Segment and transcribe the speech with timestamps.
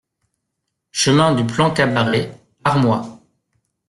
[0.89, 2.31] Chemin du Plan Cabaret,
[2.63, 3.01] Armoy